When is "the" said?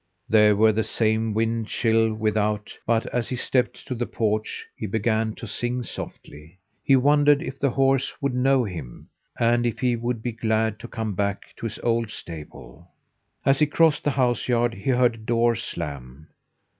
0.71-0.83, 3.93-4.07, 7.59-7.69, 14.03-14.09